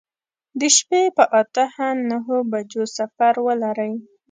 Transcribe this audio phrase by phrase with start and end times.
[0.59, 1.65] د شپې په اته
[2.09, 3.93] نهو بجو سفر ولرئ.